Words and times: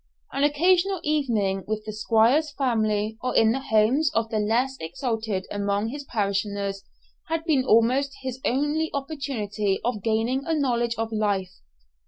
An 0.33 0.43
occasional 0.43 0.99
evening 1.03 1.63
with 1.67 1.85
the 1.85 1.93
Squire's 1.93 2.51
family 2.53 3.19
or 3.21 3.35
in 3.35 3.51
the 3.51 3.59
homes 3.59 4.09
of 4.15 4.29
the 4.31 4.39
less 4.39 4.75
exalted 4.79 5.45
among 5.51 5.89
his 5.89 6.05
parishioners, 6.05 6.83
had 7.27 7.43
been 7.45 7.63
almost 7.63 8.15
his 8.23 8.39
only 8.43 8.89
opportunity 8.95 9.79
of 9.83 10.01
gaining 10.01 10.41
a 10.47 10.55
knowledge 10.55 10.95
of 10.97 11.11
life. 11.11 11.51